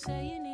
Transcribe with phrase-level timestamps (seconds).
[0.00, 0.49] saying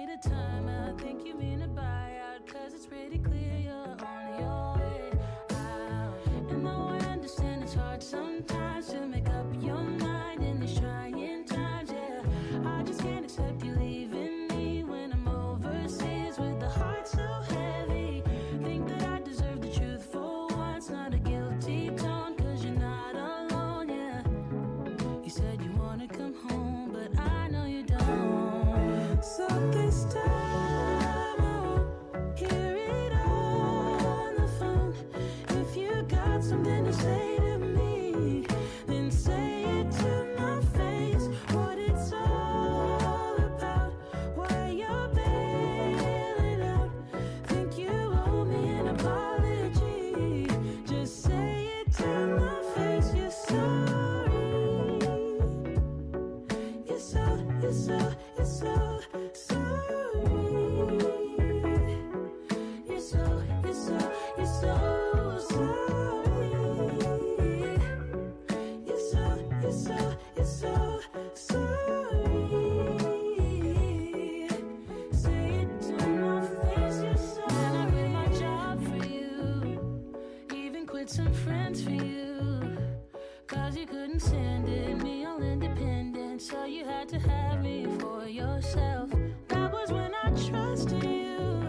[87.09, 89.11] to have me for yourself.
[89.47, 91.69] That was when I trusted you,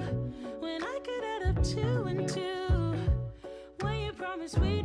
[0.59, 2.95] when I could add up two and two.
[3.81, 4.76] When you promised we'd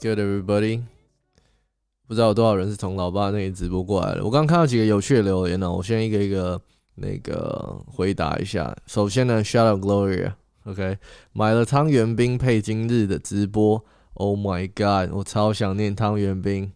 [0.00, 0.82] good, everybody？
[2.06, 4.24] 不知道有多少人是从老爸那里直播过来的。
[4.24, 6.60] 我刚看到几个有趣的留言呢，我先一个一个
[6.94, 8.74] 那个回答一下。
[8.86, 10.98] 首先呢，Shout out Gloria，OK，、
[11.32, 16.72] 买了汤圆冰配今日的直播，Oh my God，我超想念汤圆冰。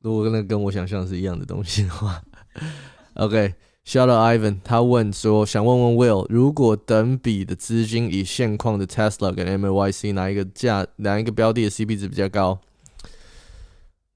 [0.00, 2.22] 如果那跟我想象是一样的东西的话，
[3.14, 3.54] OK。
[3.86, 12.58] Shout out Ivan，他问说，想问问 Will，如果等比的资金以现况的 Tesla 跟 MAYC 哪一个价哪一个标的的 CP 值比较高？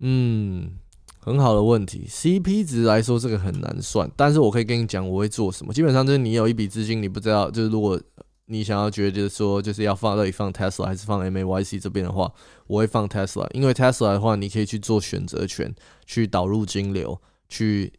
[0.01, 0.71] 嗯，
[1.21, 2.07] 很好的问题。
[2.09, 5.75] CP 值来说，这个很难算，但是我可以跟你讲我会做什么。
[5.75, 8.01] 基本上就是你有一笔资金，你不知道，就是如果
[8.47, 12.33] 你想要觉得说就是要放到底放 Tesla 还是放 MAYC 这边的话，
[12.69, 15.75] 我会放 Tesla，因为 Tesla 的话，你可以去做选择权，
[16.07, 17.93] 去导入金流，去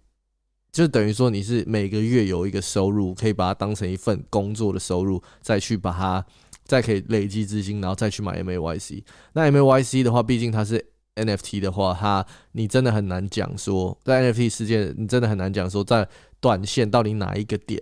[0.71, 6.23] 就等于说你是每个月有一个收入，可以把它当成一份工作的收入，再去把它
[6.63, 9.03] 再可以累积资金，然后再去买 MAYC。
[9.33, 10.85] 那 MAYC 的话，毕竟它是
[11.15, 16.07] NFT 的话，它你真的很难讲说，在 NFT 世界，你真的很难讲说，在
[16.39, 17.81] 短线到底哪一个点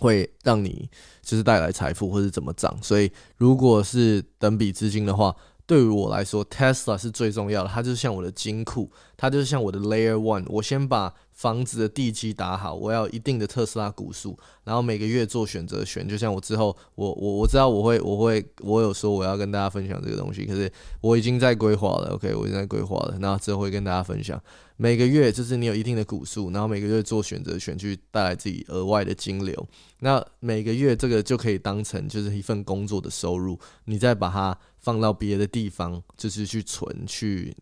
[0.00, 0.90] 会让你
[1.22, 2.76] 就是带来财富，或者怎么涨。
[2.82, 10.44] 所以，如果是等比资金的话，对于我来说，Tesla 是最重要的，它就是像我的金库，它就是像我的 Layer One。
[10.48, 16.08] 我先把房子的地基打好，我要一定的特斯拉股数，然后每个月做选择权。
[16.08, 22.14] 就像我之后，我我我知道我会我会我有说我要跟大家分享这个东西，可是我已经在规划了。
[22.14, 24.40] OK，我已经在规划了，那之后会跟大家分享。
[24.76, 29.68] 每个月就是你有一定的股数，然后每个月做选择权去带来自己额外的金流。
[30.00, 37.56] 那每个月这个就可以当成就是一份工作的收入，你再把它放到别的地方，就是去存、去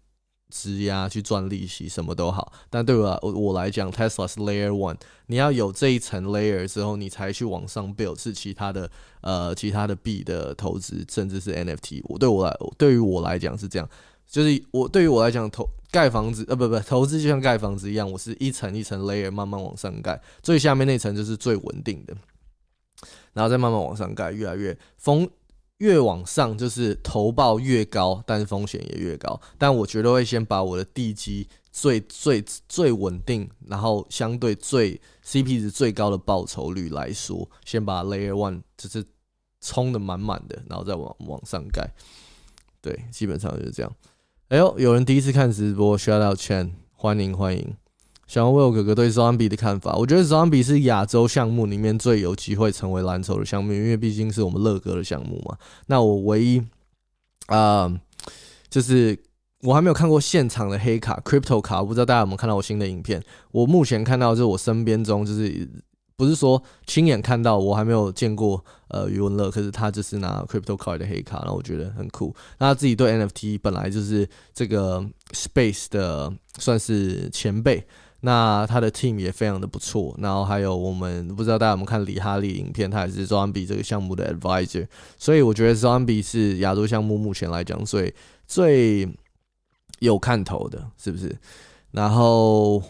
[0.52, 2.52] 质押、去赚利息，什么都好。
[2.68, 4.96] 但对我我来讲，Tesla 是 Layer One，
[5.26, 8.90] 你要有这一层 Layer 之后，你才去往上 build 是其他的
[9.22, 12.02] 呃其他的币的投资，甚至是 NFT。
[12.04, 13.88] 我对我来对于我来讲是这样。
[14.28, 22.14] 就是我对于我来讲，投盖房子呃不不投资就像盖房子一样，我是一层一层 layer 慢慢往上盖，最下面那层就是最稳定的，
[23.34, 25.28] 然后再慢慢往上盖，越来越风
[25.82, 29.40] 越往上就是投报越高，但是风险也越高。
[29.58, 39.04] 但我绝对会先把我的地基最最最稳定，然后相对最 CP 值最高的报酬率来说，先把 layer one 就是
[39.60, 41.84] 冲的满满的，然后再往往上盖。
[42.80, 43.92] 对，基本上就是这样。
[44.50, 47.74] 哎呦，有人第一次看直播，shout out Chen，欢迎欢迎。
[48.32, 55.54] 想要问我哥哥对 Zombie 的看法，我觉得 Zombie 是亚洲项目里面最有机会成为蓝筹的项目，因为毕竟是我们乐哥的项目嘛。
[55.88, 56.62] 那我唯一
[57.48, 57.92] 啊、
[58.70, 59.18] 就是
[59.60, 63.22] 我还没有看过现场的黑卡 Crypto 卡，我不知道大家有没有看到我新的影片。
[63.50, 65.68] 我目前看到就是我身边中就是
[66.16, 72.34] 不是说亲眼看到，我还没有见过呃余文乐，可是他就是拿 Crypto Card 的黑卡，然后我觉得很酷。
[72.58, 77.86] 那他自己对 NFT 本来就是这个 Space 的算是前辈。
[78.24, 84.86] 那他的 team 也非常的不错，然后还有我们不知道大家有没有看李哈利影片，他也是 Zombie 这个项目的 advisor，
[85.18, 88.14] 所以我觉得 Zombie 是亚洲项目目前来讲最
[88.46, 89.08] 最
[89.98, 91.36] 有看头的，是不是？
[91.90, 92.80] 然后，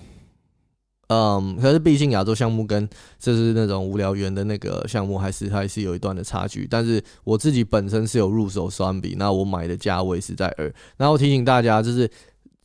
[1.09, 2.87] 嗯，可是毕竟亚洲项目跟
[3.19, 12.11] 就是那种无聊猿的那个项目还是还是有一段的差距，但是我自己本身是有入手 Zombie，那我买的价位是在二，然后提醒大家就是。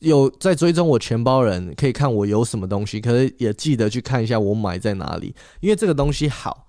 [0.00, 6.66] 有在追踪我钱包人可以看我有什么东西，可是也记得去看一下我买在哪里，因为这个东西好，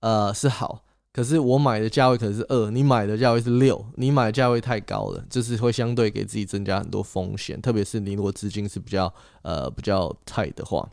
[0.00, 9.12] 呃是好，可是我买的价位可能是二，你买的价位是六，你买的价位太高了，就是会相对给自己增加很多风险，特别是你如果资金是比较
[9.42, 10.88] 呃比较菜的话。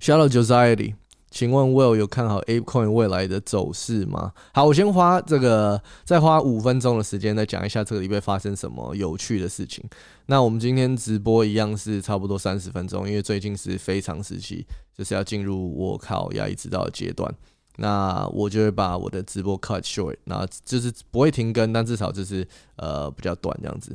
[0.00, 0.94] Shallow Josie
[1.36, 4.32] 请问 Will 有看好 ApeCoin 未来的走势吗？
[4.54, 9.84] 好，我先花这个再花五分钟的时间，再讲一下这个礼拜发生什么有趣的事情。
[10.24, 14.64] 那我们今天直播一样是差不多三十分钟，因为最近是非常时期，
[14.96, 17.30] 就是要进入我靠压抑指导的阶段。
[17.76, 23.94] 那我就会把我的直播 cut short，那就是不会停更，但至少就是呃比较短这样子。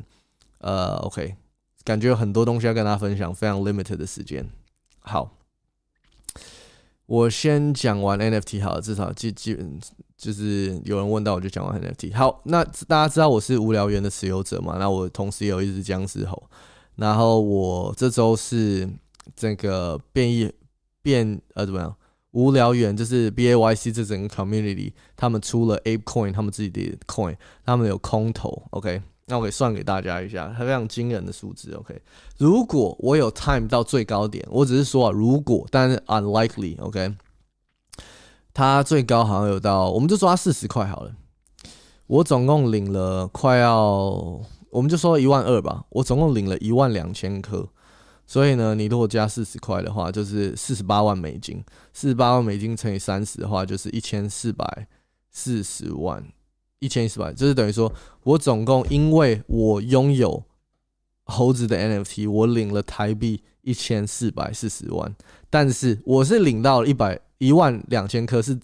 [0.60, 1.34] 呃，OK，
[1.84, 4.48] 感觉有很多东西要跟大家分享，非常 limited 的时间。
[5.00, 5.32] 好，
[7.12, 9.78] 我先讲完 NFT 好了，至少基基本
[10.16, 12.16] 就是有人问到我就讲完 NFT。
[12.16, 14.78] 好，那大家知道我是无聊猿的持有者嘛？
[14.80, 16.42] 那我同时也有一只僵尸猴，
[16.96, 18.90] 然后我这周是
[19.36, 20.50] 这个变异
[21.02, 21.94] 变呃怎么样？
[22.31, 27.36] 无聊猿就是 B A Y C 这整个 community，他们出了 Ape Coin，他们自己的 coin，
[27.66, 29.02] 他们有空投，OK。
[29.28, 31.72] 那我可以算给大家一下，它非常惊人的数字。
[31.74, 32.02] OK，
[32.38, 36.78] 如果我有 time 到最高点，我只是说啊，如果，但是 unlikely。
[36.82, 37.16] OK，
[38.54, 41.16] 它最高好像有到，我们就说它四十块好了。
[42.08, 43.80] 我总共领了快要，
[44.70, 45.86] 我们就说一万二吧。
[45.90, 47.66] 我总共领了一万两千颗，
[48.28, 51.63] 所以呢，你如果加四十块的话，就是四十八万美金。
[51.94, 54.88] 四十八万美金乘以三十的话，就是一千四百
[55.32, 56.22] 四十万。
[56.82, 60.44] 一千四百，就是等于说，我总共因为我拥有
[61.26, 65.16] 猴子的 NFT，我领了台币一千四百四十万，
[65.48, 68.60] 但是我是领到了一百一万两千颗，是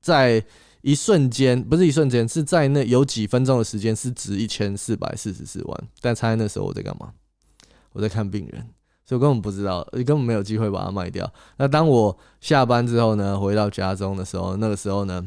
[0.00, 0.42] 在
[0.80, 7.12] 一瞬间，不是一瞬间，是在那有几分钟的时间是值一千四百四十四万，但猜那时候我在干嘛？
[7.92, 8.66] 我在看病人，
[9.04, 11.30] 所以我根本不知道，根本没有机会把它卖掉。
[11.58, 15.22] 那当我下班之后呢，回到家中的时候，那个时候呢？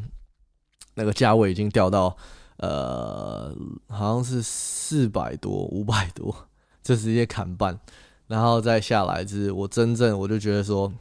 [0.94, 2.16] 那个价位已经掉到，
[2.58, 3.56] 呃，
[3.88, 6.36] 好像是四百多、五百多，
[6.84, 7.80] 就直接砍半，
[8.28, 10.92] 然后再下来，就是我真正我就觉得说，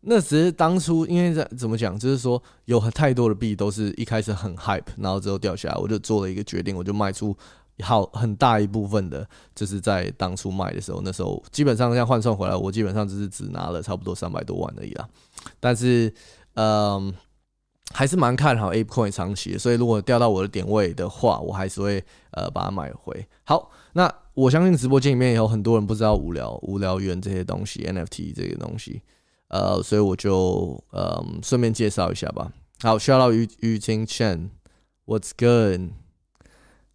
[0.00, 7.36] 那只是当初因为在怎么讲，就是说有太多的币都是一开始很 hype，然后之后掉下来，我就做了一个决定，我就卖出
[7.82, 15.06] 好很大一部分的，就是在当初卖的时候，那时候基本上这样换算回来，我基本上只是只拿了差不多三百多万而已啦，
[15.60, 16.12] 但是，
[16.54, 17.14] 嗯。
[17.92, 23.26] 还是蛮看好 ApeCoin 长期的，所以如果掉到我的点位的话，我还是会呃把它买回。
[23.44, 29.00] 好，那我相信直播间里面也有很多人不知道无聊无聊猿这些东西，NFT 这个东西，
[29.48, 32.52] 呃，所以我就呃顺便介绍一下吧。
[32.82, 35.92] 好，shout out 于于清 Chen，What's good？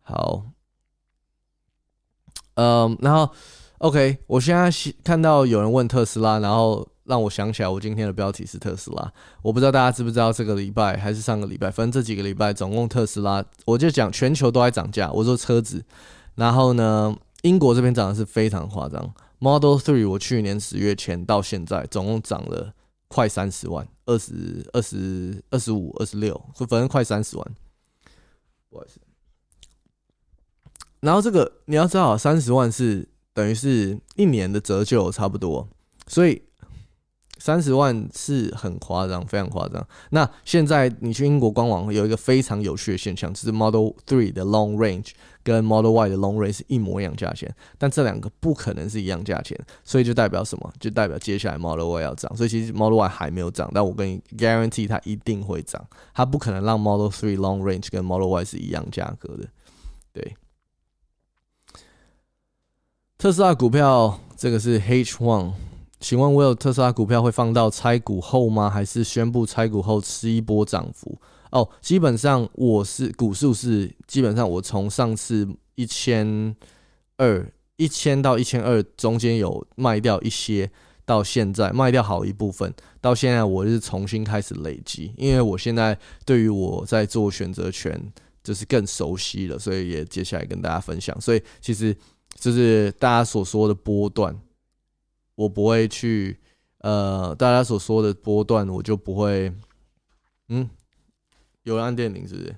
[0.01, 0.43] 好，
[2.55, 3.31] 嗯，然后
[3.79, 4.69] OK，我现在
[5.03, 6.87] 看到有人问特斯拉，然后。
[7.11, 9.13] 让我想起来，我今天的标题是特斯拉。
[9.41, 15.11] 我不知道大家知不知道，这个礼拜还是上个礼拜，反正这几个礼拜，总共特斯拉，我就讲全球都在涨价。
[15.11, 15.83] 我说车子，
[16.35, 19.13] 然后呢，英国这边涨的是非常夸张。
[19.39, 22.73] Model Three，我去年十月前到现在，总共涨了
[23.09, 27.45] 快三十万，二十二十二十五、二十六，反正快三十万。
[28.69, 29.01] 不好意思，
[31.01, 35.67] 然后这个你要知道，三十万是等于是一年的折旧差不多，
[36.07, 36.41] 所以
[37.41, 39.83] 三十万是很夸张，非常夸张。
[40.11, 45.09] 那现在你去英国官网有一个非常有趣的现象，就是 Model Three 的 Long Range
[45.41, 50.71] 跟 Model Y 的 Long Range 是一模一样价钱，但这两个不可能是一样价钱，所以就代表什么？
[50.79, 52.37] 就代表接下来 Model Y 要涨。
[52.37, 55.83] 所以其实 Model Y 还没有涨，但我跟你 guarantee 它一定会涨，
[56.13, 59.47] 它不可能让 Model Three Long Range 跟 Model Y 是一样价格的。
[60.13, 60.35] 对，
[63.17, 65.53] 特斯拉股票这个是 H One，
[66.01, 68.67] 请问我有特斯拉股票会放到拆股后吗？
[68.67, 71.15] 还是宣布拆股后吃一波涨幅？
[71.51, 76.55] 哦，基本上我是股数是基本上我从上次一千
[77.17, 80.71] 二一千到一千二中间有卖掉一些，
[81.05, 88.11] 到现在卖掉好一部分，到现在我是重新开始累积，因为我现在对于我在做选择权
[88.43, 91.19] 就是更熟悉了，所以也接下来跟大家分享。
[91.21, 91.95] 所以其实
[92.39, 94.35] 就是大家所说的波段，
[95.41, 96.39] 我不会去
[96.79, 99.53] 呃，大家所说的波段，我就不会
[100.49, 100.69] 嗯。
[101.63, 102.55] 有人按电铃是不是？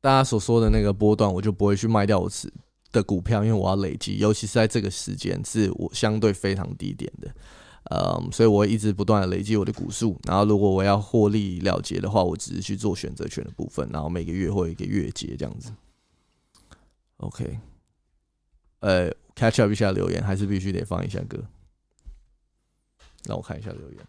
[0.00, 2.52] 大家所说的那个波段，我就不会去卖掉我持
[2.92, 7.34] 的股票，因为我要累积，尤其是在这个时间是我相对非常低点的，
[7.90, 10.16] 嗯，所以我一直不断的累积我的股数。
[10.22, 15.72] 然后如果我要获利了结的话，我只是去做选择权的部分，然后每个月会一个月结这样子。
[17.16, 17.58] OK，
[18.78, 21.44] 呃，catch up 一下留言，还是必须得放一下歌。
[23.24, 24.00] 让我看一下留言。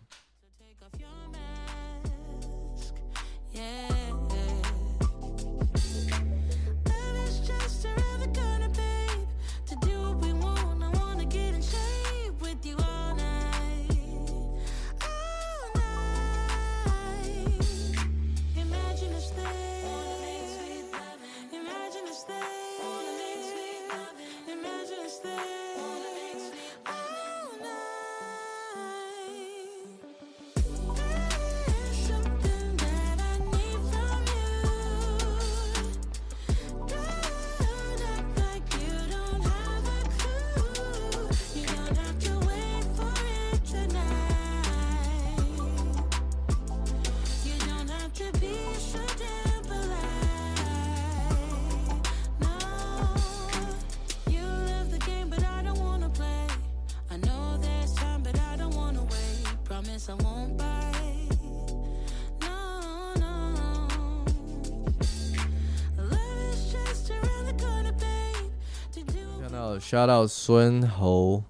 [69.88, 71.42] Shout out 孙侯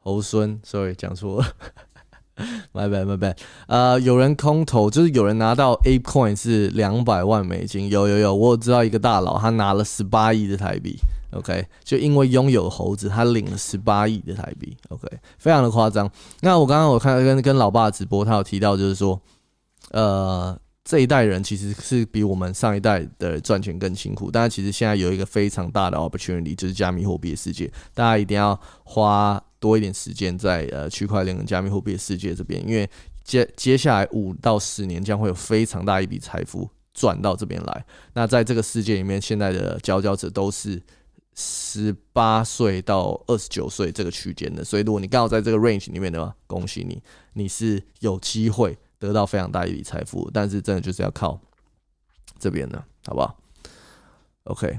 [0.00, 1.46] 侯孙，sorry 讲错了，
[2.74, 3.36] my bad my bad。
[3.68, 10.98] 呃，有人空投，就是有人拿到 A coin 是两百万美金，有有有，我有知道一个大佬，他拿了十八亿的台币
[11.32, 15.06] ，OK，就因为拥有猴子，他领了十八亿的台币，OK，
[15.38, 16.10] 非常的夸张。
[16.40, 19.20] 那我刚刚我看跟跟老爸直播，他有提到就是说，
[19.92, 20.58] 呃。
[20.82, 32.88] 这一代人其实是比我们上一代的赚钱更辛苦，但是其实现在有一个非常大的 opportunity，就是加密货币的世界，大家一定要花多一点时间在呃区块链跟加密货币的世界这边，因为
[33.22, 37.84] 接接下来五到十年将会有非常大一笔财富转到这边来。
[38.14, 40.82] 那在这个世界里面，现在的佼佼者都是
[41.36, 47.00] 十八岁到二十九岁这个区间的，所以如果你刚好在这个 range 里面的话，恭喜你，
[47.34, 51.40] 你是有机会得到非常大一笔财富，但是真的就是要靠
[52.38, 53.36] 这边的，好不好
[54.44, 54.78] ？OK。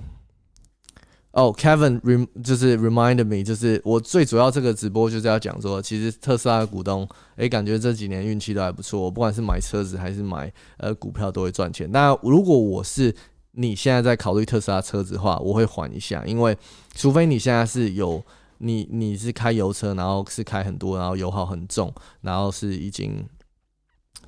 [1.33, 11.89] 哦、k e v i n rem 就是 reminded me，就是我最主要这个直播就是要讲说，其实特斯拉的股东，诶，感觉这几年运气都还不错，不管是买车子还是买呃股票都会赚钱。
[11.89, 13.15] 那如果我是
[13.51, 16.57] 你现在在考虑特斯拉车子的话，我会缓一下，因为
[16.95, 18.21] 除非你现在是有
[18.57, 23.25] 你你是开油车，然后是开很多，然后油耗很重，然后是已经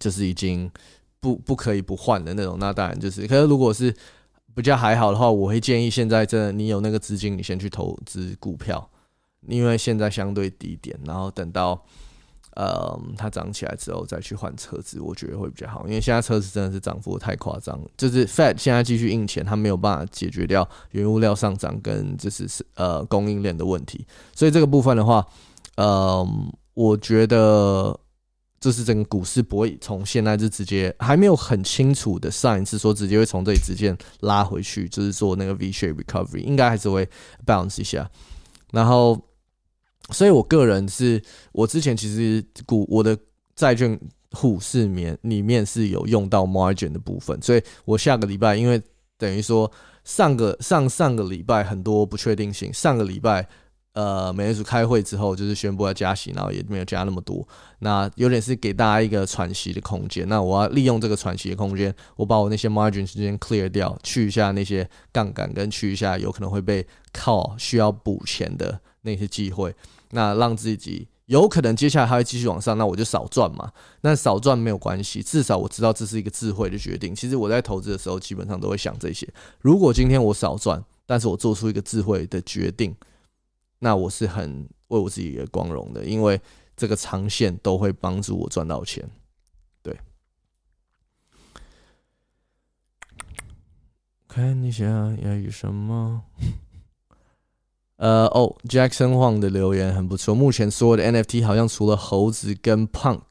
[0.03, 0.69] 就是已经
[1.21, 3.25] 不不可以不换的那种，那当然就是。
[3.25, 3.95] 可是如果是
[4.53, 8.89] 比较还好的话，我会建议现在真的你有那个资金，你先去投资股票，
[9.47, 11.81] 因为现在相对低点，然后等到
[12.55, 15.87] 呃它涨起来之后再去换车子，我觉得会比较好。
[15.87, 22.45] 因为现在车子真的是涨幅太夸张，就是 Fed 现在继续印钱，它没有办法解决掉原物料上涨跟就是
[22.75, 24.05] 呃供应链的问题，
[24.35, 25.25] 所以这个部分的话，
[25.77, 26.27] 呃，
[26.73, 27.97] 我觉得。
[28.63, 37.05] 就是整个股市不会从现在就直接还没有很清楚的上一次说直接会从这里直接拉回去，就是做那个 V shape recovery，应该还是会
[37.45, 38.09] bounce 一下。
[38.71, 39.21] 然后，
[40.11, 43.17] 所以我个人是我之前其实股我的
[43.53, 43.99] 债券
[44.31, 48.81] 户是面里面是有用到 margin 的部分，所以我下个礼拜因为
[49.17, 49.69] 等于说
[50.05, 53.45] 上个上上个礼拜很多不确定性，上个礼拜
[53.93, 57.47] 呃美联储开会之后就是宣布要加息，然后也没有加那么多，
[57.79, 60.27] 那有点是给大家一个喘息的空间。
[60.27, 69.75] 那我要利用这个喘息的空间，我把我那些 margin 时间 clear 掉，去一下那些杠杆，跟去一下有可能会被靠需要补钱的那些机会，
[70.11, 71.07] 那让自己。
[71.27, 73.71] 有可能接下来还会继续往上，那我就少赚嘛。
[74.01, 77.15] 那少赚没有关系，至少我知道这是一个智慧的决定。
[77.15, 79.25] 其实我在投资的时候，基本上都会想这些。
[79.61, 82.93] 如果今天我少赚，但是我做出一个智慧的决定，
[83.83, 86.39] 那我是很为我自己也光荣的，因为
[86.77, 89.07] 这个长线都会帮助我赚到钱。
[89.81, 89.99] 对，
[94.25, 94.85] 看一下
[95.21, 96.23] 要有什么。
[97.97, 100.33] 呃哦，Jackson Huang 的留言很不错。
[100.33, 103.21] 目前所有的 NFT 好像除了猴子跟 Punk，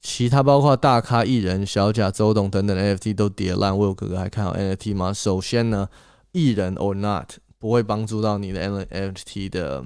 [0.00, 3.76] 其他包括大咖艺人、小贾、周董等等的 NFT 都跌烂。
[3.76, 5.12] 我有哥哥还看好 NFT 吗？
[5.12, 5.88] 首先呢，
[6.32, 9.84] 艺人 or not 不会帮助到你的 NFT 的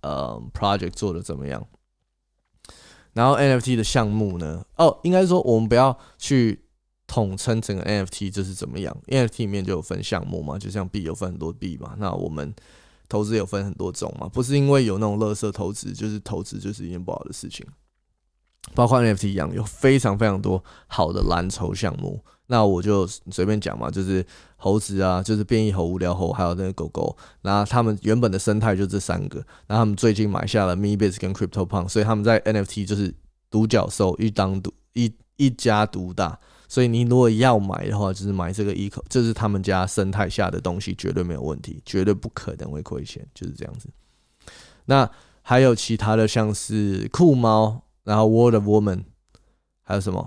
[0.00, 1.66] 呃 project 做的怎么样。
[3.12, 4.64] 然后 NFT 的项目呢？
[4.76, 6.64] 哦，应该说我们不要去
[7.06, 8.94] 统称整个 NFT 就是怎么样。
[9.06, 11.94] NFT 里面就有分项目嘛，就像币有分很多币嘛。
[11.98, 12.54] 那我们
[13.08, 17.66] 投资有分很多种嘛，不是因为有那种垃圾投资，就是投资就是一件不好的事情。
[18.74, 22.22] 包括 NFT 一样，有非常非常多好的蓝筹项目。
[22.48, 24.24] 那我就随便讲嘛，就是
[24.56, 27.16] 猴子啊，就是变异猴、无聊猴，还有那个狗狗。
[27.42, 33.12] 那他们原本的生态就这三个，然后他们最近买下了 MeBiz 跟 CryptoPunk，所以他们在 NFT 就是
[33.50, 36.38] 独角兽，一当独一一家独大。
[36.68, 43.88] 所以你如果要买的话，就是买这个 eco，这是他们家生态下的东西，绝对没有问题，绝对不可能会亏钱，就是这样子。
[44.84, 45.08] 那
[45.42, 49.04] 还有其他的，像是酷猫，然后 World of Woman，
[49.82, 50.26] 还有什么？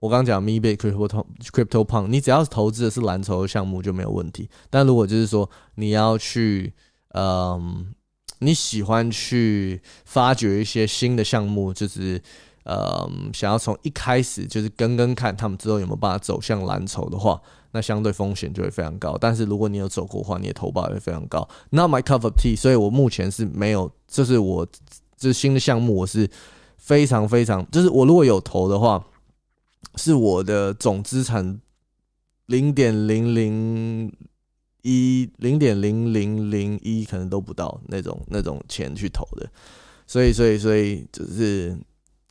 [0.00, 4.50] 我刚讲 MeBit Crypto Crypto Punk，你只要是投资的是蓝筹的项目就没有问题。
[4.68, 6.74] 但如果就是说你要去，
[7.14, 7.94] 嗯，
[8.40, 12.20] 你喜欢去发掘一些新的项目，就是。
[12.64, 19.16] 呃，想要从一开始就是跟跟看他们之后有没有办法走向蓝筹的话，那相对风险就会非常高。
[19.18, 21.48] 但是如果你有走过的话，你的投保也会非常高。
[21.70, 24.68] Not my cup of tea，所以我目前是没有，就是我
[25.16, 26.28] 这新的项目，我是
[26.78, 29.04] 非常非常，就是我如果有投的话，
[29.96, 31.60] 是我的总资产
[32.46, 34.10] 零点零零
[34.80, 39.46] 一、零点零零零一可能都不到那种那种钱去投的。
[40.06, 41.78] 所以，所以，所以就是。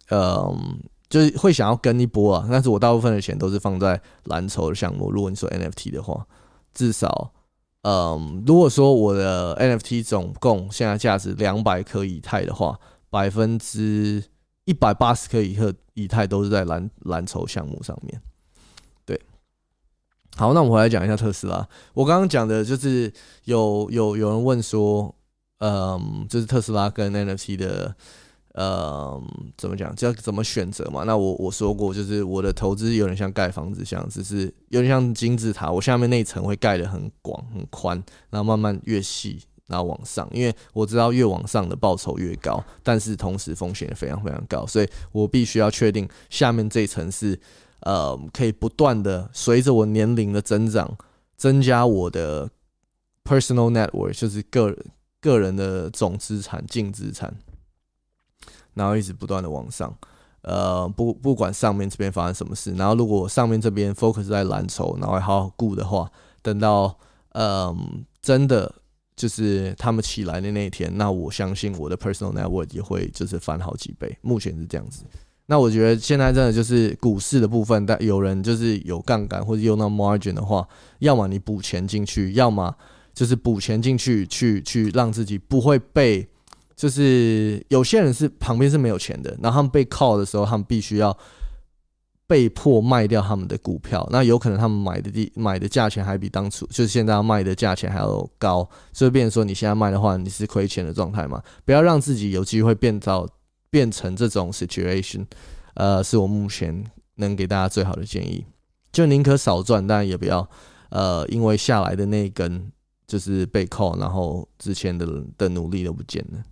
[0.10, 0.80] 嗯，
[1.10, 5.12] 就是会想要跟一波啊，但是我大部分的钱都是放在蓝筹的项目。
[5.12, 6.26] 如果你说 NFT 的话，
[6.74, 7.34] 至少，
[7.82, 12.80] 嗯，如果说我的 NFT 总共现在价值两百颗以太的话，
[13.10, 14.24] 百分之
[14.68, 18.22] 一百八十颗以克以太都是在蓝蓝筹项目上面。
[19.06, 19.20] 对，
[20.36, 21.68] 好，那我们回来讲一下特斯拉。
[21.94, 23.12] 我刚刚讲的就是
[23.46, 25.16] 有有有人问说，
[25.60, 27.96] 嗯，就是特斯拉跟 NFT 的。
[28.54, 29.22] 呃，
[29.56, 29.94] 怎么讲？
[30.00, 31.04] 要怎么选择嘛？
[31.04, 35.70] 那我我说过，就是我的投资有点像盖房子，像只是有点像金字塔。
[35.70, 40.28] 我下面那一层会盖得很广很宽，然后慢慢越细，然后往上。
[40.32, 47.40] 因为我知道越往上的报酬越高，但是同时风险也非常非常高，所以我必须要确定下面这层是
[47.82, 50.98] 呃可以不断的随着我年龄的增长，
[51.36, 52.50] 增加我的
[53.24, 54.76] personal network，就是个
[55.22, 57.36] 个人的总资产净资产。
[58.74, 59.92] 然后一直不断的往上，
[60.44, 66.12] 呃，不不管上面这边发生什么事，然后如果上面这边 focus 在蓝筹，然后好好顾的话，
[66.44, 66.96] 等到
[67.30, 68.72] 嗯真的
[69.18, 74.18] 就是他们起来的那一天，那我相信我的 personal network 也会就是翻好几倍。
[74.22, 75.04] 目前是这样子。
[75.48, 80.66] 那我觉得现在真的就是股市的部分，但有人就是有杠杆或者用到 margin 的话，
[81.00, 82.74] 要么你补钱进去，要么
[83.14, 86.26] 就是补钱进去，去去让自己不会被。
[86.76, 91.18] 就是有些人是旁边是没有钱的，然后他们被 call 的时候，他们必须要
[92.28, 94.08] 被迫卖掉他们的股票。
[94.12, 101.42] 那有可能他们买的地买的价钱还比当初就是现在要卖的价钱还要高，所以变成说你现在卖的话，你是亏钱的状态嘛？
[101.64, 103.28] 不要让自己有机会变到
[103.70, 105.26] 变成这种 situation，
[105.76, 106.84] 呃，是我目前
[107.16, 108.46] 能给大家最好的建议。
[108.92, 110.48] 就宁可少赚，但也不要
[110.90, 112.72] 呃，因为下来的那一根
[113.06, 115.06] 就是被扣然后之前的
[115.38, 116.44] 的努力都不见了。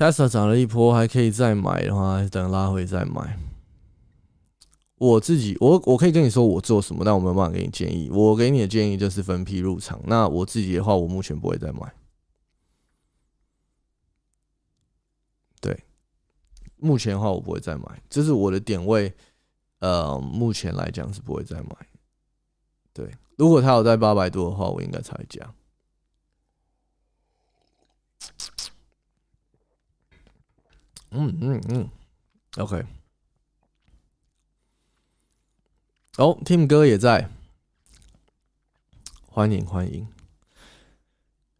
[0.00, 3.38] Tesla 涨了一波，还可以再买的话，等拉回再买。
[4.94, 8.08] 我自己，我我可以跟你说我做什么，但我没有办法给你建议。
[8.08, 10.00] 我给你的建议就是分批入场。
[10.06, 11.92] 那我自己的话，我目前不会再买。
[15.60, 15.84] 对，
[16.76, 19.12] 目前的话我不会再买，这是我的点位。
[19.80, 21.76] 呃，目前来讲是不会再买。
[22.94, 25.54] 对，如果它有在八百多的话，我应该才会加。
[31.10, 31.88] 嗯嗯嗯
[32.56, 32.84] ，OK。
[36.18, 37.30] 哦，Tim 哥也在，
[39.26, 40.06] 欢迎欢迎。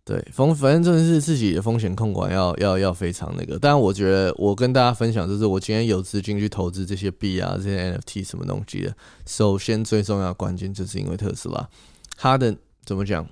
[0.04, 3.58] 对，风反正真的是自己的风险控管要要要非常那个。
[3.58, 8.96] 但我觉得我跟大家分享，就是我今天有资金去投资这些币啊，这些 NFT 什么东西的。
[9.24, 11.68] 首先最重要关键就是因为特斯拉，
[12.16, 13.24] 它的怎么讲？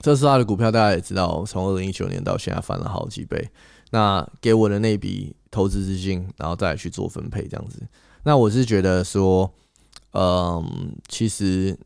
[0.00, 3.50] 特斯拉的股票大家也知道，从二零一九年到现在翻了好几倍。
[3.92, 7.80] 那给我的那笔投资资金，然后再去做分配这样子。
[8.24, 9.52] 那我是觉得说，
[10.12, 11.78] 嗯，其实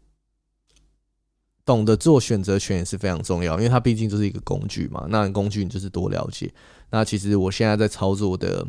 [1.64, 5.06] 懂得做选择权也是非常重要，因为它毕竟就是一个工具嘛。
[5.10, 6.52] 那工具你就是多了解。
[6.90, 8.66] 那其实我现在在操作的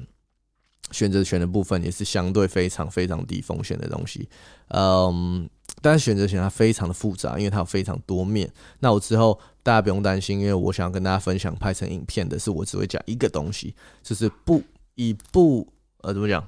[0.91, 4.27] 选择权的部分，也是相对非常非常低风险的东西。
[4.69, 5.49] 嗯。
[5.79, 8.51] 但是选择权它非常的复杂，因为它有非常多面。
[8.79, 14.63] 那我之后大家不用担心，因为我想要跟大家分享拍成影片的是，我只会讲一个东西，就是不
[14.95, 15.67] 以不
[16.03, 16.41] 呃怎么讲，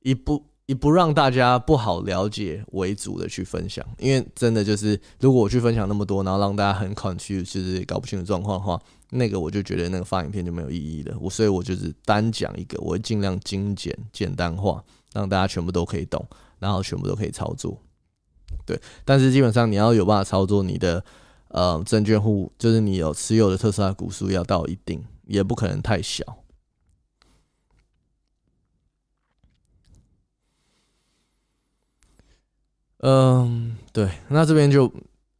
[0.00, 3.86] 以不以不让大家不好了解为主的去分享。
[3.98, 8.80] 因为真的就是，如果我去分享那么多，然后让大家很 confuse，就是搞不清楚状况的话，
[9.10, 11.14] 那个我就觉得那个发影片就没有意义了。
[11.20, 14.82] 我所以，我就是单讲一个，我会尽量精简简单化，
[15.12, 16.26] 让大家全部都可以懂，
[16.58, 17.78] 然后全部都可以操作。
[18.64, 21.04] 对，但是基本上你要有办法操作你的
[21.48, 26.44] 呃证券户，就是你有持有的特斯拉股数要到一定，也不可能太小。
[32.98, 34.92] 嗯，对，那这边就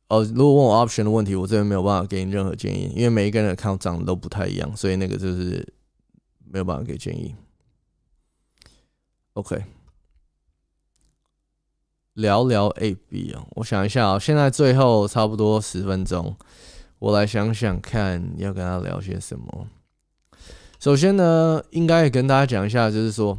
[0.08, 5.66] 哦，如果问我 option 的问题，我这边没有办法给你任何建议，因为每一个人的 account 长得都不太一样，所以那个就是
[6.44, 7.34] 没有办法给建议。
[9.32, 9.64] OK。
[12.18, 16.35] 聊聊 A B 啊，我想一下啊，现在最后差不多十分钟，
[16.98, 19.68] 我来想想看要跟他聊些什么。
[20.81, 23.38] 首先呢，应该也跟大家讲一下，就是说，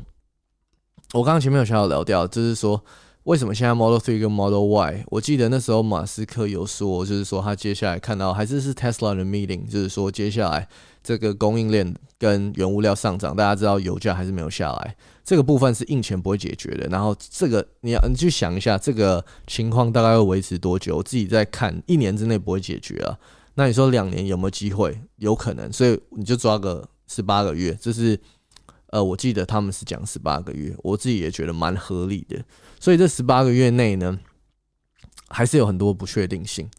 [1.13, 2.81] 我刚刚前面有想要聊掉，就是说，
[3.23, 10.69] 为什么现在 Model Three 跟 Model Y，我记得那时候马斯克有说，就是说他接下来看到还是是 Tesla 的 meeting，就是说接下来
[11.09, 14.95] 这个供应链跟原物料上涨，大家知道油价还是没有下来。
[15.25, 20.97] 这个部分是印钱不会解决的，然后这个你要你去想一下，这个情况大概会维持多久？
[20.97, 23.17] 我自己在看，一年之内不会解决啊。
[23.55, 25.01] 那你说两年有没有机会？
[25.15, 28.19] 有可能，所以你就抓个十八个月，这是
[28.91, 32.37] 呃，我记得他们是讲十八个月，我自己也觉得蛮合理的。
[32.79, 34.19] 所以这十八个月内呢，
[35.29, 36.69] 还是有很多不确定性，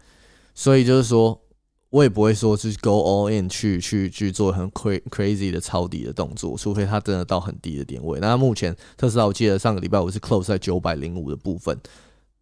[0.54, 1.42] 所以就是说。
[1.90, 8.18] 我也不会说就是 go all in 去去去做很 crazy 的抄底的动作，除非它真的到很低的点位。
[8.20, 11.76] 那目前特斯拉，我记得上个礼拜我是 close 在九百零五的部分。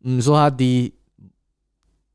[0.01, 0.93] 你说它低，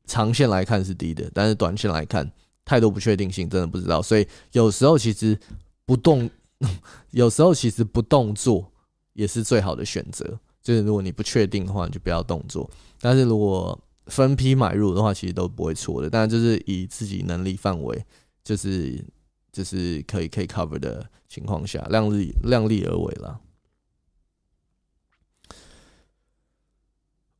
[0.06, 2.30] 长线来看是低的，但是短线来看
[2.64, 4.00] 太多不确定性，真的不知道。
[4.00, 5.36] 所以有时候其实
[5.84, 6.30] 不动，
[7.10, 8.70] 有时候其实不动作
[9.12, 10.38] 也是最好的选择。
[10.62, 12.70] 就是如果你不确定的话，你就不要动作。
[13.00, 18.04] 但是如果分批买入的话，其实都不会错的，但就是以自己能力范围，
[18.42, 19.02] 就是
[19.50, 23.40] 就是可以可以 cover 的情况下，量力量力而为啦。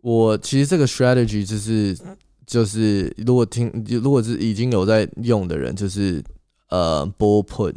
[0.00, 1.98] 我其实这个 strategy 就是
[2.46, 6.22] 就是如果听如果是已经有在用的人，就是
[6.68, 7.74] 呃 bull put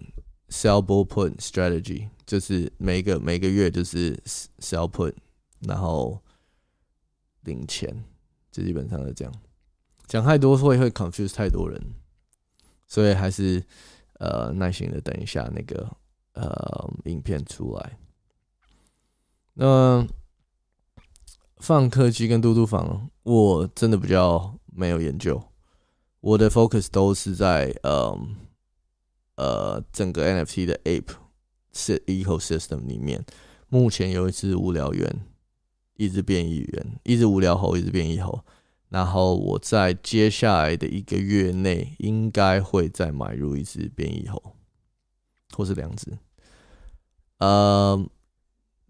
[0.50, 4.13] sell bull put strategy，就是每个每个月就是
[4.60, 5.13] sell put，
[5.62, 6.21] 然后
[7.43, 8.04] 领钱。
[8.58, 9.32] 就基本上是这样，
[10.08, 11.80] 讲太多会会 confuse 太多人，
[12.88, 13.63] 所以还是
[14.13, 15.88] 呃耐心的等一下那个
[16.34, 18.00] 呃影片出来。
[19.54, 20.08] 那
[21.58, 25.39] 放科技跟嘟嘟房，我真的比较没有研究，
[26.20, 28.20] 我的 focus 都是在呃
[29.36, 31.13] 呃整个 NFT 的 ape
[31.74, 33.24] 是 ecosystem 里面，
[33.70, 35.20] 目前有一只无聊猿。
[35.98, 38.40] 一直变异猿，一只无聊猴，一只变异猴。
[38.90, 44.42] 然后我在接下来的一个月内，应该会再买入一只变异猴，
[45.54, 46.18] 或是两只。
[47.40, 48.02] 呃，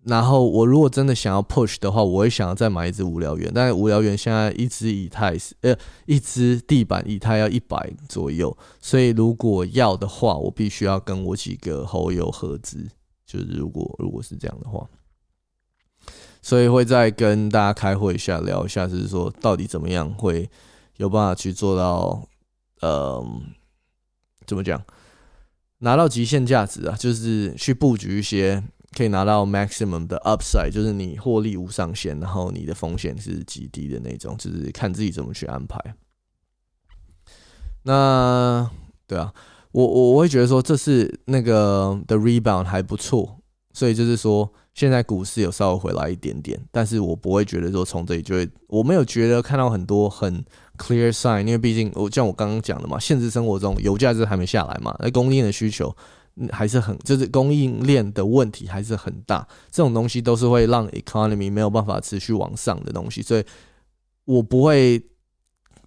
[0.04, 3.52] 然后我如果真的想要 push 的话，我会想要再买一只无聊猿。
[3.56, 12.88] 但是无聊猿现在一只以太是呃，一只地板以太要一百左右，所以如果要的话，我必须要跟我几个猴友合资。
[13.26, 14.88] 就是如果如果是这样的话。
[16.48, 20.50] 所以会再跟大家开会一下，聊一下，就是说到底怎么样会
[20.96, 22.26] 有办法去做到，
[22.80, 23.22] 呃，
[24.46, 24.82] 怎么讲，
[25.80, 26.96] 拿到极限价值啊？
[26.96, 28.64] 就是去布局一些
[28.96, 35.78] 可以拿到 maximum 的 upside，就是你获利无上限，然后你的风险是极低的那种，就是看自己怎么去安排。
[37.84, 38.72] 那
[39.06, 39.34] 对啊，
[39.74, 43.38] 我我我会觉得说这是那个的 rebound 还不错，
[43.78, 50.44] 所以就是说现在股市有稍微回来一点点，但是我不会觉得说从这里就会，我没有觉得看到很多很
[50.80, 55.96] clear sign，因为毕竟我像我刚刚讲的嘛，现实生活中油价是还没下来嘛，那供应的需求
[56.52, 63.44] 还是很，就是供应链的问题还是很大，这种东西都是会让 economy 没有办法持续往上的东西，所以
[64.26, 65.00] 我不会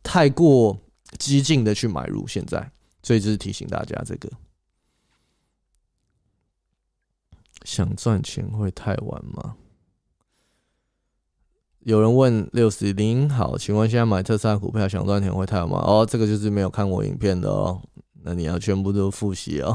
[0.04, 0.78] 太过
[1.18, 2.70] 激进的去买入现在，
[3.02, 4.30] 所以就是提醒大家这个。
[7.64, 9.56] 想赚钱会太晚吗？
[11.80, 15.82] 有人问六十零好，请问现在买特斯拉股票想赚钱会太晚吗？
[15.86, 17.80] 哦，这个就是没有看过影片的哦，
[18.22, 19.74] 那你要全部都复习哦。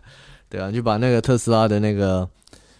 [0.50, 2.28] 对啊，就把那个特斯拉的那个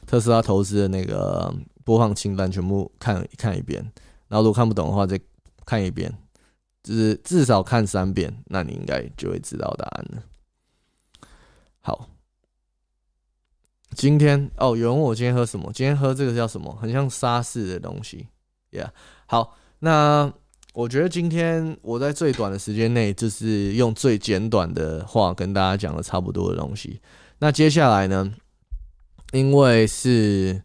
[0.07, 1.53] 特斯拉投资的那个
[1.85, 3.81] 播放清单全部看看一遍，
[4.29, 5.19] 然后如果看不懂的话再
[5.65, 6.13] 看一遍，
[6.83, 10.23] 就是至少看三遍，那你应该就会知道答案了。
[11.81, 12.11] 好。
[13.97, 15.73] 今天哦，有人问我今天喝什么？
[15.73, 16.71] 今天喝这个叫什么？
[16.79, 18.27] 很像沙士的东西
[18.71, 18.91] ，Yeah。
[19.27, 20.31] 好，那
[20.75, 27.01] 我觉得今天我在最短的时间内，就是用最简短的话跟大家讲了差不多的东西。
[27.39, 28.31] 那接下来呢，
[29.33, 30.61] 因为是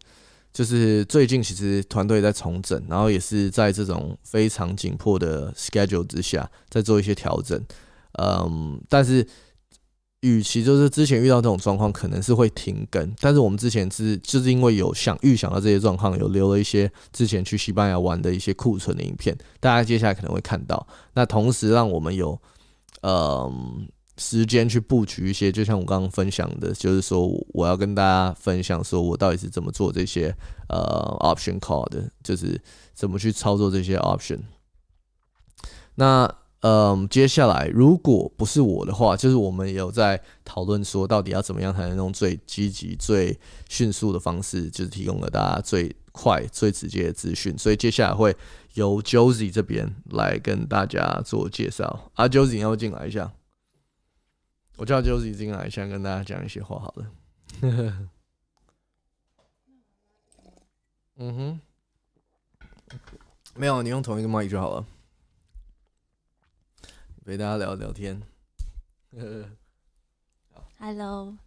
[0.52, 7.58] 就是最近其实团队在重整，然后也是在这种非常紧迫的 schedule 之下，在做一些调整。
[8.18, 9.26] 嗯，但是。
[10.22, 20.86] 与其就是之前遇到这种状况，可能是会停更，但是我们之前是就是因为有想预想到这些状况，有留了一些之前去西班牙玩的一些库存的影片，大家接下来可能会看到。
[21.14, 22.40] 那同时让我们有
[23.00, 23.52] 呃
[24.16, 30.32] 时间去布局一些，就像我刚刚分享的，就是说我要跟大家分享，说我到底是怎么做这些
[30.68, 32.60] 呃 option call 的，就是
[32.94, 34.38] 怎么去操作这些 option。
[35.96, 36.32] 那
[36.62, 43.36] 嗯，接下来如果不是我的话，就是我们有在讨论说，到底要怎么样才能用最积极、最
[43.68, 47.58] 迅速的方式，就是提供给大家最快、最直接的资讯。
[47.58, 48.36] 所以接下来会
[48.74, 52.10] 由 Josie 这边来跟大家做介绍。
[52.14, 53.32] 啊，Josie 要不进来一下？
[54.76, 57.10] 我叫 Josie 进来一下，跟大家讲一些话好了。
[61.18, 61.60] 嗯哼，
[63.56, 64.86] 没有，你用同一个麦就好了。
[67.24, 68.20] 陪大家聊聊天。
[70.76, 71.38] Hello，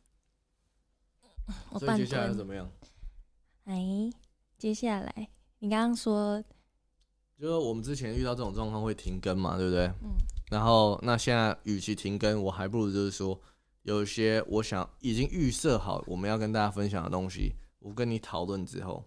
[1.69, 2.33] 我所以半接下来。
[2.33, 2.71] 怎么样？
[3.65, 4.09] 哎，
[4.57, 6.41] 接下来你刚刚说，
[7.37, 9.87] 就是我们之前遇到这种状况会停更嘛，对不对？
[10.01, 10.15] 嗯，
[10.49, 13.37] 然后那现在与其停更，我还不如就是说，
[13.81, 19.03] 有一些我想已经预设好我们要跟大家分享的东西，我跟你讨论之后，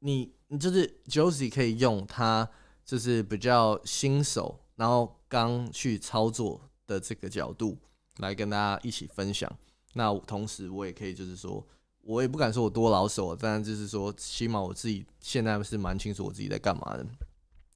[0.00, 2.50] 你你就是 Josie 可以用他
[2.84, 7.76] 就是比较新手，然后刚去操作的这个角度
[8.16, 9.46] 来跟大家一起分享。
[9.92, 11.62] 那同时我也可以就是说，
[12.00, 17.04] 我也不敢说我多老手，但就是说，起码我自己现在是蛮清楚我自己在干嘛的。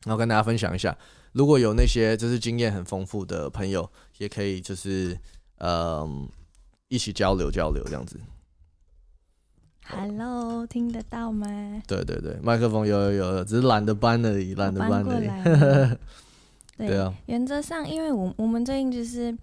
[0.07, 0.97] 然后跟大家分享一下，
[1.33, 3.87] 如果有那些就是经验很丰富的朋友，
[4.17, 5.15] 也可以就是
[5.59, 6.27] 嗯
[6.89, 8.19] 一起交流交流这样子。
[9.85, 11.47] Hello，听得到吗？
[11.87, 15.99] 对对对，麦克风有有有有，只是懒得搬而已，懒得搬而已。
[16.77, 19.37] 对对啊，原则上，因为我我们最近就是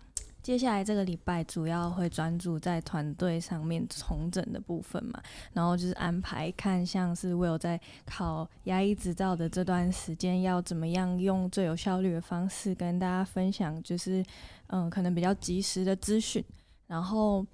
[0.44, 5.22] 接下来这个礼拜主要会专注在团队上面重整的部分嘛，
[5.54, 14.24] 然后就是安排看像是我有在考牙医执照的这段时间，要怎么样用最有效率的方式跟大家分享，就是
[14.68, 16.44] 嗯可能比较及时的资讯，
[16.88, 17.46] 然后。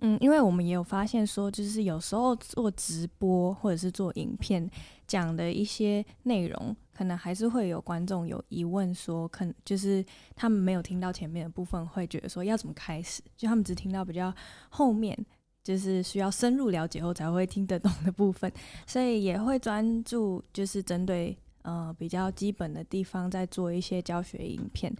[0.00, 4.70] 嗯，因为我们也有发现说，就是有时候做直播或者是做影片，
[5.06, 10.04] 讲的一些内容，可能还是会有观众有疑问，说，可能就是
[10.36, 14.32] 他们没有听到前面的部分，会觉得说要怎么开始，就他们只听到比较
[14.68, 15.18] 后面，
[15.64, 18.52] 就是需要深入了解后才会听得懂的部分，
[18.86, 24.94] 所以也会专注就是针对呃比较基本的地方，在做一些教学影片。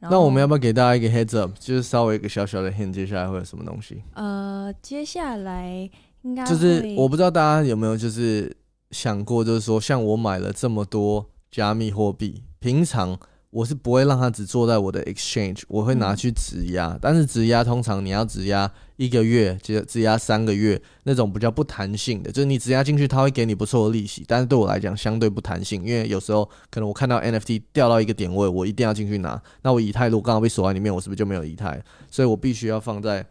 [0.00, 4.02] 那我们要不要给大家一个 heads up，就是稍微一个小小的 hint，接下来会有什么东西？
[4.14, 5.88] 呃，接下来
[6.22, 8.56] 应该就是我不知道大家有没有就是
[8.90, 13.18] 想过，就是说像我买了这么多加密货币，平常
[13.50, 16.98] 我是不会让它只坐在我的 exchange，我会拿嗯去质押。
[17.00, 29.42] 但是质押通常你要质押一个月，只只押三个月那种比较不弹性的，就是你只押进去，它会给你不错的利息，但是对我来讲相对不弹性，因为有时候可能我看到 NFT 掉到一个点位，我一定要进去拿。
[29.62, 31.82] 那我以太如果刚好被锁在里面，我是不是就没有以太？
[32.10, 33.24] 所以我必须要放在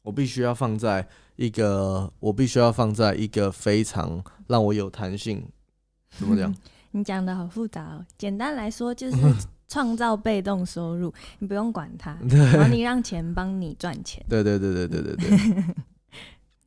[0.00, 5.44] 我必须要放在一个，我必须要放在一个非常让我有弹性，
[6.18, 6.54] 怎么讲？
[6.92, 8.06] 你讲的好复杂哦。
[8.16, 9.16] 简单来说，就是
[9.68, 14.24] 创造被动收入，你不用管它， 然后你让钱帮你赚钱。
[14.28, 15.64] 对对对对对对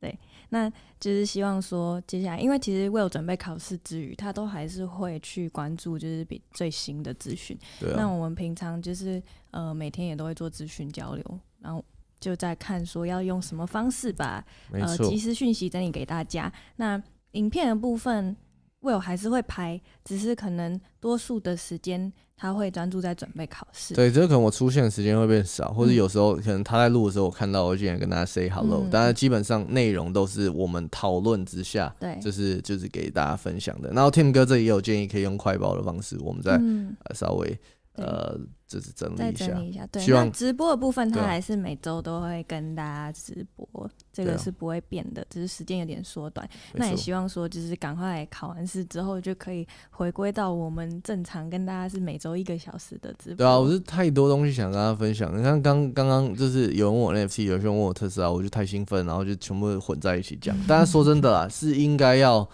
[0.00, 0.18] 对，
[0.50, 7.58] 那就是希望说，接下来，因为其实为了准备考试之余，他都还是会去关注，就是比最新的资讯。
[7.80, 11.84] 对啊，那我们平常就是呃每天也都会做资讯交流，然后
[12.20, 16.52] 就在看说要用什么方式把呃即，时讯息整理给大家。
[16.76, 17.00] 那
[17.32, 18.36] 影片的部分
[18.82, 23.94] ，Will 还是会拍，只是可能多数的时间他会专注在准备考试。
[23.94, 33.90] 对，这可能我出现的时间会变少，或者嗯有时候可能他在录的时候，我看到我竟然跟大家 say hello，、嗯当然基本上内容都是我们讨论之下，对，就是就是给大家分享的。
[33.90, 37.58] 然后 Tim 哥这里也有建议，可以用快报的方式，我们再、嗯，呃稍微对
[37.98, 39.62] 呃就是整理一下整。
[39.62, 39.86] 理一下。
[39.90, 46.48] 对，希望那直播的部分，他还是每周都会跟大家直播，这个是不会变的，只是时间有点缩短。
[46.74, 53.36] 那也，希望说，就是赶快考完试之后，就可以回归到我们正常跟大家是每周一个小时的直播。
[53.36, 55.36] 对啊，我是太多东西想跟大家分享。
[55.38, 60.54] 你看刚刚刚就是有人问我 NFT，有些人问我特斯拉，我就太兴奋，然后就全部混在一起讲。
[60.66, 62.48] 大家说真的啊，是应该要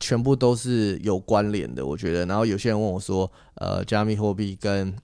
[0.00, 2.24] 全部都是有关联的，我觉得。
[2.26, 4.96] 然后有些人问我说，呃，加密货币跟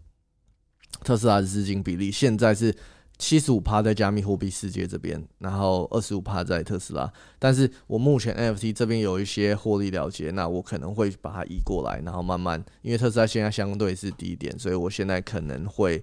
[1.02, 2.74] 特斯拉的资金比例现在是
[3.18, 7.12] 七十五趴在加密货币世界这边，然后二十五趴在特斯拉。
[7.38, 16.02] 但是我目前 NFT 这边有一些获利了结，那我可能会把它移过来，然后慢慢，因为特斯拉现在相对是低点，所以我现在可能会，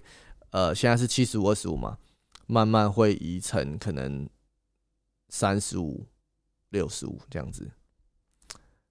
[0.50, 1.98] 呃，现在是七十五二十五嘛，
[2.46, 4.28] 慢慢会移成可能
[5.28, 6.06] 三十五
[6.70, 7.68] 六十五这样子。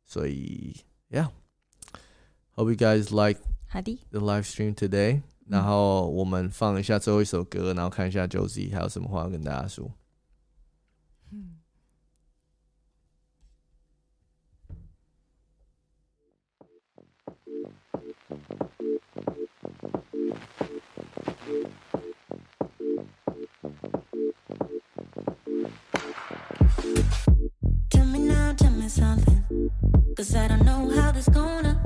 [0.06, 5.22] 所以，Yeah，hope you guys like 好的， the live stream today。
[5.46, 9.90] 然后我们放一下最后一首歌，然后看一下 Josie 还有什么话要跟大家说。
[18.28, 18.75] Tell
[28.89, 29.43] Something.
[30.15, 31.76] Cause I don't know how this gonna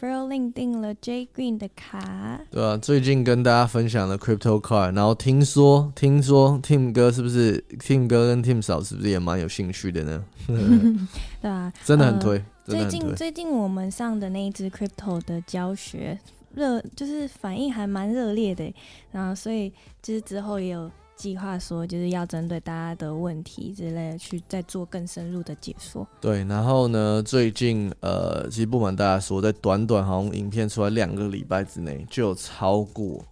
[0.00, 10.24] 人用 referral link 订了 J Green 的卡，对啊，最近跟大家分享了 Crypto Card，然后听说听说 Tim 哥是不是 Tim 哥跟 Tim 嫂是不是也蛮有兴趣的呢？
[11.40, 13.14] 对啊、真的很呃推，最近。
[13.14, 16.18] 最近我们上的那一支 crypto 的教学
[16.54, 18.72] 热，就是反应还蛮热烈的，
[19.12, 26.06] 然后所以就是之后也有计划说，就是要针对大家的问题之类的去再做更深入的解说。
[26.20, 33.24] 对，然后呢，最近呃，其实不瞒大家说，在短短好像影片出来两个礼拜之内，就有超过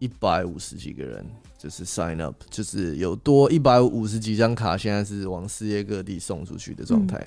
[0.00, 1.24] 一百五十几个人
[1.56, 7.24] 就是 sign up，就是有多一百五十几张卡，现在是往世界各地送出去的状态。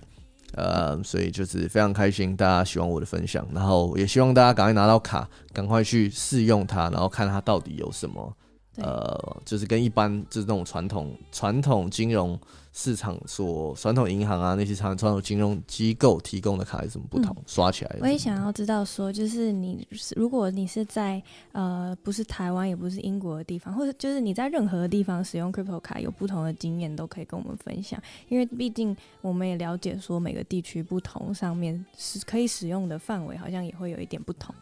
[0.54, 8.47] 呃，所以就是非常开心，大家喜欢我的分享，然后也希望大家赶快拿到卡，赶快去试用它，然后看它到底有什么对，
[8.78, 12.40] 呃，就是跟一般就是那种传统传统金融
[12.74, 17.36] 市场所传统银行啊那些传传统金融机构提供的卡有什么不同？
[17.48, 21.22] 刷起来我也想要知道说，就是你是如果你是在
[21.54, 28.02] 呃不是台湾也不是英国的地方，或者就是你在任何地方使用 crypto 卡有不同的经验，都可以跟我们分享。
[28.30, 34.54] 因为毕竟我们也了解说每个地区不同，上面是可以使用的范围好像也会有一点不同。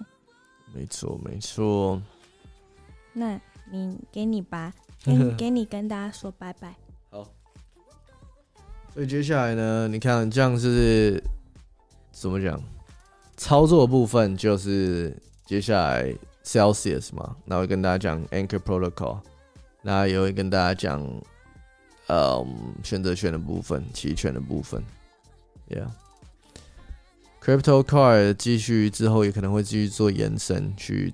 [0.74, 2.01] 没错没错。
[3.13, 3.39] 那
[3.72, 6.76] 你给你吧，给你 给你跟大家说拜拜。
[7.09, 7.28] 好，
[8.93, 11.22] 所以接下来呢，你看这样是
[12.11, 12.61] 怎么讲？
[13.38, 19.20] 操作的部分就是接下来 Celsius 嘛，那会跟大家讲 Anchor Protocol，
[19.82, 21.01] 那也会跟大家讲，
[22.07, 24.82] 嗯，选择权的部分、期权的部分
[25.70, 25.89] ，Yeah。
[27.41, 31.13] Crypto Card 继续之后也可能会继续做延伸，去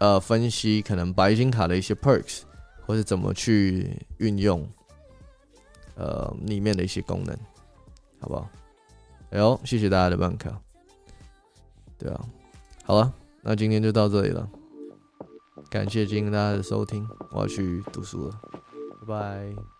[0.00, 2.40] 呃分析可能白金卡的一些 perks，
[2.84, 4.68] 或者怎么去运用。
[5.96, 7.36] 呃里面的一些功能，
[8.20, 8.48] 好不好？
[9.32, 10.58] 哎呦，谢谢大家的办卡。
[11.98, 12.24] 对啊，
[12.84, 14.48] 好了，那今天就到这里了，
[15.68, 18.40] 感谢今天大家的收听，我要去读书了，
[19.02, 19.79] 拜拜。